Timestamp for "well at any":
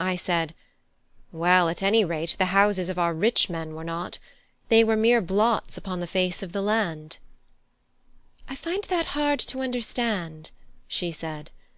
1.32-2.04